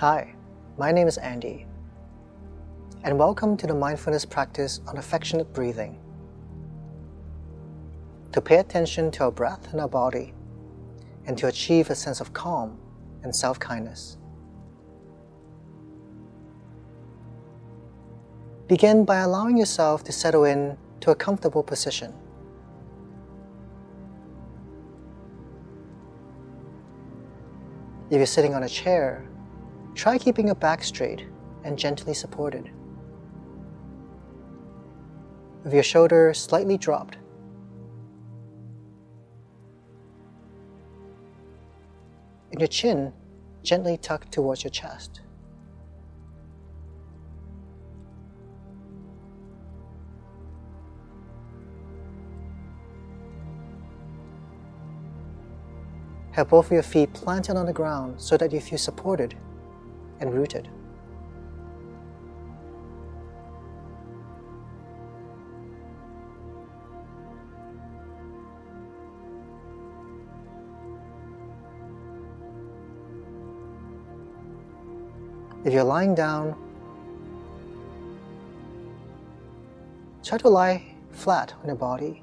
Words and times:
Hi, 0.00 0.34
my 0.76 0.92
name 0.92 1.08
is 1.08 1.16
Andy, 1.16 1.64
and 3.02 3.18
welcome 3.18 3.56
to 3.56 3.66
the 3.66 3.72
mindfulness 3.72 4.26
practice 4.26 4.82
on 4.86 4.98
affectionate 4.98 5.50
breathing. 5.54 5.98
To 8.32 8.42
pay 8.42 8.56
attention 8.56 9.10
to 9.12 9.24
our 9.24 9.30
breath 9.30 9.72
and 9.72 9.80
our 9.80 9.88
body, 9.88 10.34
and 11.24 11.38
to 11.38 11.46
achieve 11.46 11.88
a 11.88 11.94
sense 11.94 12.20
of 12.20 12.34
calm 12.34 12.76
and 13.22 13.34
self 13.34 13.58
kindness. 13.58 14.18
Begin 18.68 19.06
by 19.06 19.20
allowing 19.20 19.56
yourself 19.56 20.04
to 20.04 20.12
settle 20.12 20.44
in 20.44 20.76
to 21.00 21.10
a 21.10 21.14
comfortable 21.14 21.62
position. 21.62 22.12
If 28.10 28.18
you're 28.18 28.26
sitting 28.26 28.52
on 28.54 28.64
a 28.64 28.68
chair, 28.68 29.26
try 29.96 30.18
keeping 30.18 30.46
your 30.46 30.54
back 30.54 30.84
straight 30.84 31.26
and 31.64 31.78
gently 31.78 32.12
supported. 32.12 32.70
With 35.64 35.72
your 35.72 35.82
shoulders 35.82 36.38
slightly 36.38 36.76
dropped, 36.76 37.16
and 42.52 42.60
your 42.60 42.68
chin 42.68 43.12
gently 43.62 43.96
tucked 43.96 44.30
towards 44.30 44.62
your 44.62 44.70
chest. 44.70 45.22
Have 56.32 56.50
both 56.50 56.66
of 56.66 56.72
your 56.72 56.82
feet 56.82 57.14
planted 57.14 57.56
on 57.56 57.64
the 57.64 57.72
ground 57.72 58.20
so 58.20 58.36
that 58.36 58.52
you 58.52 58.60
feel 58.60 58.78
supported 58.78 59.34
and 60.20 60.32
rooted. 60.32 60.68
If 75.64 75.72
you're 75.72 75.82
lying 75.82 76.14
down, 76.14 76.54
try 80.22 80.38
to 80.38 80.48
lie 80.48 80.84
flat 81.10 81.54
on 81.60 81.66
your 81.66 81.76
body 81.76 82.22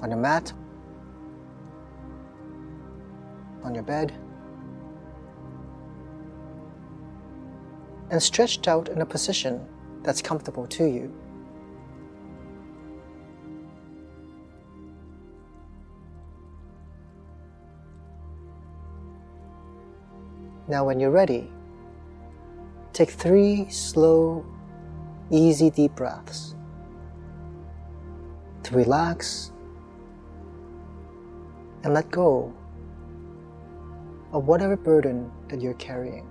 on 0.00 0.10
your 0.10 0.18
mat, 0.18 0.52
on 3.62 3.74
your 3.74 3.82
bed, 3.82 4.12
and 8.10 8.22
stretched 8.22 8.68
out 8.68 8.88
in 8.88 9.00
a 9.00 9.06
position 9.06 9.64
that's 10.02 10.22
comfortable 10.22 10.66
to 10.66 10.84
you. 10.84 11.12
Now, 20.68 20.84
when 20.84 21.00
you're 21.00 21.10
ready, 21.10 21.50
take 22.92 23.10
three 23.10 23.70
slow, 23.70 24.44
easy, 25.30 25.70
deep 25.70 25.94
breaths 25.94 26.54
to 28.64 28.74
relax 28.74 29.52
and 31.84 31.94
let 31.94 32.10
go 32.10 32.52
of 34.32 34.46
whatever 34.46 34.76
burden 34.76 35.30
that 35.48 35.62
you're 35.62 35.74
carrying. 35.74 36.26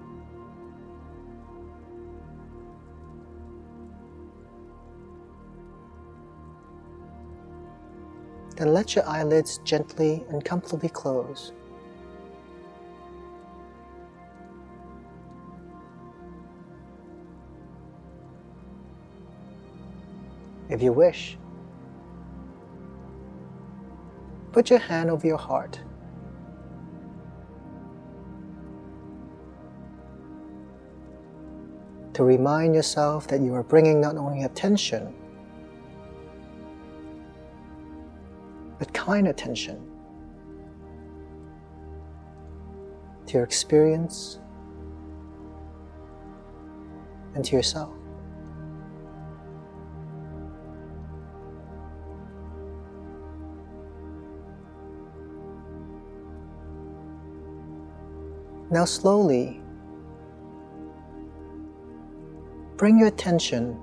Then 8.57 8.73
let 8.73 8.95
your 8.95 9.07
eyelids 9.07 9.59
gently 9.63 10.25
and 10.29 10.43
comfortably 10.43 10.89
close. 10.89 11.53
If 20.69 20.81
you 20.81 20.91
wish, 20.91 21.37
Put 24.57 24.71
your 24.71 24.79
hand 24.79 25.11
over 25.11 25.27
your 25.27 25.37
heart. 25.37 25.79
To 32.13 32.23
remind 32.23 32.73
yourself 32.73 33.27
that 33.27 33.39
you 33.41 33.53
are 33.53 33.61
bringing 33.61 34.01
not 34.01 34.17
only 34.17 34.41
attention, 34.41 35.13
but 38.79 38.93
kind 38.93 39.27
attention 39.27 39.81
to 43.25 43.33
your 43.33 43.43
experience 43.43 44.39
and 47.35 47.43
to 47.43 47.55
yourself. 47.55 47.93
Now, 58.69 58.83
slowly 58.83 59.61
bring 62.75 62.99
your 62.99 63.07
attention 63.07 63.79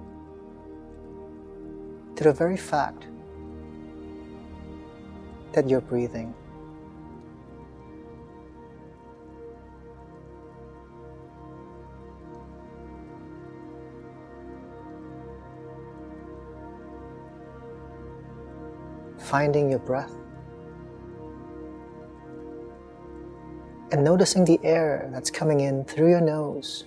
to 2.17 2.25
the 2.25 2.33
very 2.33 2.57
fact 2.57 3.07
that 5.55 5.69
you're 5.69 5.81
breathing. 5.81 6.35
Finding 19.19 19.71
your 19.71 19.81
breath. 19.81 20.13
and 23.95 24.03
noticing 24.03 24.45
the 24.45 24.59
air 24.65 25.09
that's 25.13 25.31
coming 25.31 25.61
in 25.61 25.85
through 25.85 26.11
your 26.11 26.21
nose, 26.21 26.85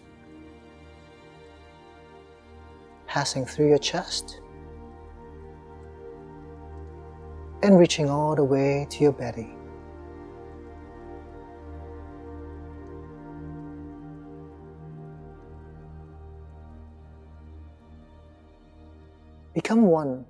passing 3.05 3.45
through 3.45 3.69
your 3.69 3.77
chest, 3.77 4.41
and 7.63 7.77
reaching 7.77 8.09
all 8.09 8.35
the 8.35 8.43
way 8.43 8.87
to 8.89 9.03
your 9.03 9.11
belly. 9.11 9.53
Become 19.53 19.83
one 19.83 20.25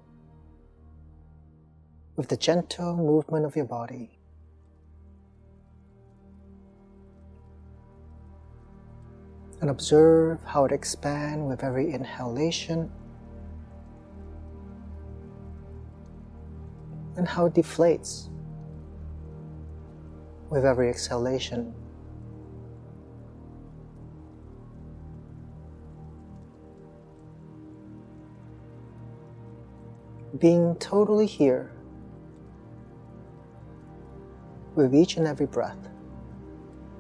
with 2.15 2.29
the 2.29 2.37
gentle 2.37 2.95
movement 2.95 3.45
of 3.45 3.55
your 3.55 3.65
body. 3.65 4.17
and 9.61 9.69
observe 9.69 10.39
how 10.45 10.65
it 10.65 10.71
expands 10.71 11.43
with 11.43 11.63
every 11.63 11.91
inhalation 11.91 12.91
how 17.27 17.45
it 17.45 17.53
deflates 17.53 18.29
with 20.49 20.65
every 20.65 20.89
exhalation. 20.89 21.73
Being 30.39 30.75
totally 30.75 31.25
here 31.25 31.71
with 34.75 34.93
each 34.93 35.17
and 35.17 35.25
every 35.25 35.47
breath, 35.47 35.89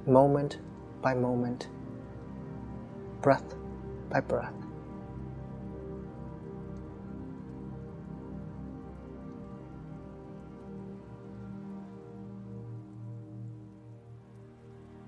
moment 0.05 0.59
by 1.01 1.13
moment 1.13 1.67
breath 3.21 3.55
by 4.09 4.21
breath. 4.21 4.66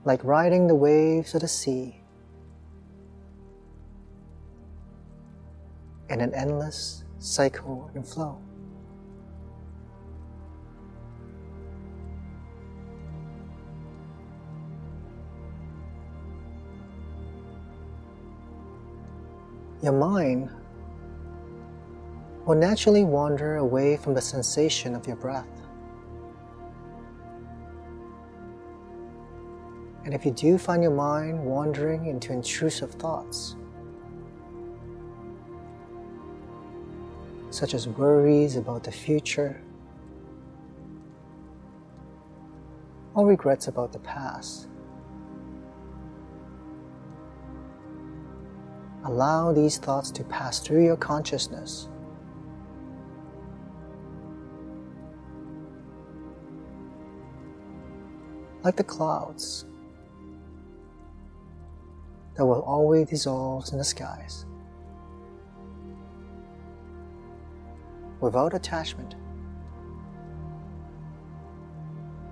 like 0.09 0.23
riding 0.23 0.65
the 0.65 0.73
waves 0.73 1.35
of 1.35 1.41
the 1.41 1.47
sea 1.47 2.01
in 6.09 6.19
an 6.19 6.33
endless 6.33 7.03
cycle 7.19 7.91
and 7.93 8.07
flow. 8.07 8.41
Your 19.83 19.93
mind 19.93 20.49
will 22.47 22.55
naturally 22.55 23.03
wander 23.03 23.57
away 23.57 23.95
from 23.95 24.15
the 24.15 24.21
sensation 24.21 24.95
of 24.95 25.05
your 25.05 25.17
breath. 25.17 25.58
And 30.09 30.15
if 30.15 30.25
you 30.25 30.31
do 30.31 30.57
find 30.57 30.81
your 30.81 30.91
mind 30.91 31.45
wandering 31.45 32.07
into 32.07 32.33
intrusive 32.33 32.89
thoughts, 32.89 33.55
such 37.51 37.75
as 37.75 37.87
worries 37.87 38.55
about 38.55 38.83
the 38.83 38.91
future 38.91 39.61
or 43.13 43.27
regrets 43.27 43.67
about 43.67 43.93
the 43.93 43.99
past, 43.99 44.67
allow 49.03 49.53
these 49.53 49.77
thoughts 49.77 50.09
to 50.09 50.23
pass 50.23 50.57
through 50.57 50.85
your 50.85 50.97
consciousness. 50.97 51.87
Like 58.63 58.75
the 58.75 58.83
clouds 58.83 59.65
that 62.39 62.45
will 62.45 62.61
always 62.61 63.05
dissolve 63.09 63.67
in 63.73 63.77
the 63.77 63.83
skies 63.83 64.45
without 68.21 68.53
attachment 68.53 69.15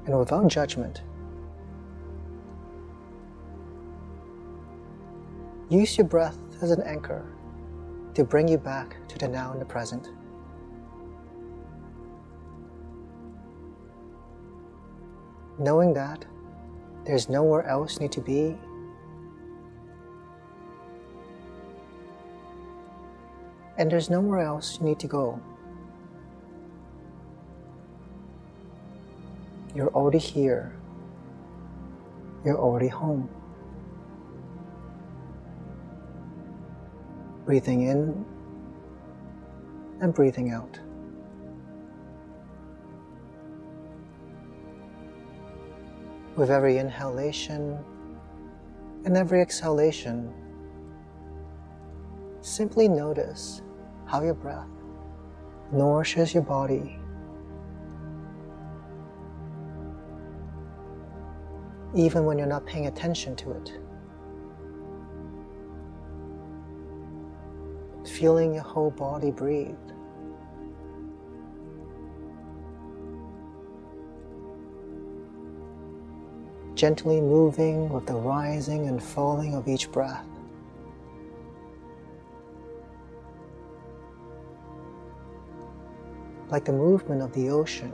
and 0.06 0.18
without 0.18 0.48
judgment. 0.48 1.02
Use 5.68 5.98
your 5.98 6.08
breath 6.08 6.40
as 6.62 6.72
an 6.72 6.82
anchor 6.84 7.26
to 8.14 8.24
bring 8.24 8.48
you 8.48 8.58
back 8.58 8.96
to 9.10 9.18
the 9.18 9.28
now 9.28 9.52
and 9.52 9.60
the 9.60 9.66
present. 9.66 10.08
Knowing 15.60 15.94
that 15.94 16.24
there's 17.04 17.28
nowhere 17.28 17.66
else 17.66 17.96
you 17.96 18.04
need 18.04 18.14
to 18.14 18.22
be 18.22 18.58
and 23.78 23.92
there's 23.92 24.10
nowhere 24.10 24.40
else 24.40 24.80
you 24.80 24.86
need 24.86 25.00
to 25.00 25.08
go. 25.08 25.40
You're 29.76 29.90
already 29.90 30.18
here. 30.18 30.76
You're 32.44 32.58
already 32.58 32.88
home. 32.88 33.30
Breathing 37.46 37.84
in 37.84 38.26
and 40.02 40.14
breathing 40.14 40.52
out. 40.52 40.80
With 46.36 46.50
every 46.50 46.78
inhalation 46.78 47.78
and 49.06 49.16
every 49.16 49.42
exhalation, 49.42 50.34
simply 52.42 52.88
notice 52.88 53.62
how 54.08 54.24
your 54.24 54.34
breath 54.34 54.68
nourishes 55.72 56.34
your 56.34 56.44
body. 56.44 56.98
Even 61.94 62.26
when 62.26 62.38
you're 62.38 62.48
not 62.48 62.66
paying 62.66 62.88
attention 62.88 63.36
to 63.36 63.52
it. 63.52 63.74
Feeling 68.08 68.54
your 68.54 68.64
whole 68.64 68.92
body 68.92 69.32
breathe. 69.32 69.76
Gently 76.76 77.20
moving 77.20 77.90
with 77.90 78.06
the 78.06 78.14
rising 78.14 78.88
and 78.88 79.04
falling 79.04 79.56
of 79.56 79.68
each 79.68 79.92
breath. 79.92 80.26
Like 86.50 86.66
the 86.66 86.72
movement 86.72 87.22
of 87.22 87.34
the 87.34 87.50
ocean. 87.50 87.92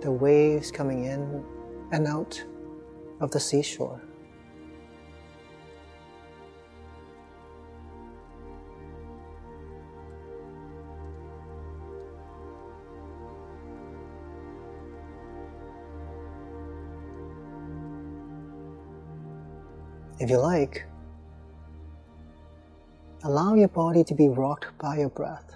The 0.00 0.10
waves 0.10 0.70
coming 0.70 1.04
in 1.04 1.44
and 1.92 2.06
out 2.06 2.42
of 3.20 3.30
the 3.30 3.40
seashore. 3.40 4.00
If 20.20 20.28
you 20.28 20.36
like, 20.36 20.84
allow 23.24 23.54
your 23.54 23.68
body 23.68 24.04
to 24.04 24.14
be 24.14 24.28
rocked 24.28 24.76
by 24.76 24.98
your 24.98 25.08
breath. 25.08 25.50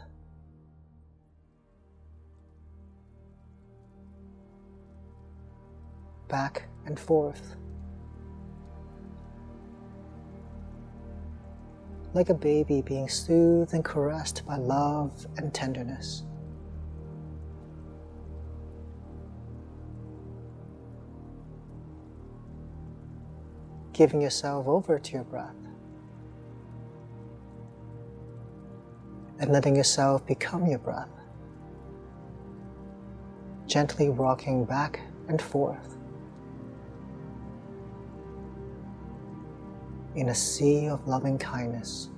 Back 6.28 6.66
and 6.87 6.99
forth. 6.99 7.56
Like 12.14 12.31
a 12.31 12.34
baby 12.34 12.81
being 12.81 13.11
soothed 13.11 13.75
and 13.75 13.84
caressed 13.84 14.46
by 14.46 14.56
love 14.56 15.26
and 15.37 15.52
tenderness. 15.52 16.25
Giving 23.94 24.20
yourself 24.20 24.66
over 24.66 24.99
to 24.99 25.12
your 25.12 25.25
breath. 25.25 25.54
And 29.38 29.50
letting 29.50 29.75
yourself 29.76 30.26
become 30.26 30.66
your 30.66 30.78
breath, 30.78 31.09
gently 33.66 34.11
rocking 34.11 34.64
back 34.64 35.00
and 35.28 35.40
forth. 35.40 35.97
In 40.14 40.28
a 40.28 40.35
sea 40.35 40.88
of 40.88 41.07
loving 41.09 41.38
kindness. 41.38 42.11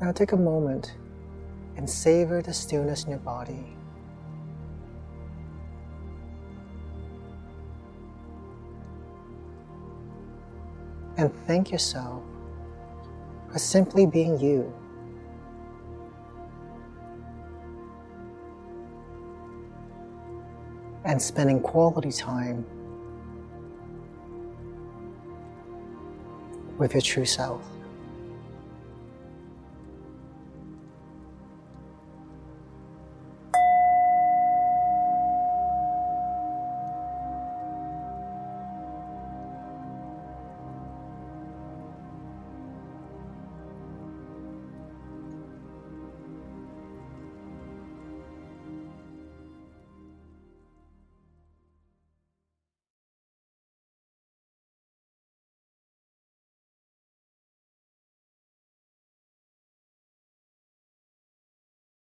Now 0.00 0.12
take 0.12 0.32
a 0.32 0.36
moment 0.36 0.94
and 1.76 1.88
savor 1.88 2.40
the 2.40 2.54
stillness 2.54 3.04
in 3.04 3.10
your 3.10 3.18
body. 3.18 3.76
And 11.18 11.30
thank 11.46 11.70
yourself 11.70 12.22
for 13.52 13.58
simply 13.58 14.06
being 14.06 14.40
you. 14.40 14.72
And 21.04 21.20
spending 21.20 21.60
quality 21.60 22.10
time 22.10 22.64
with 26.78 26.94
your 26.94 27.02
true 27.02 27.26
self. 27.26 27.62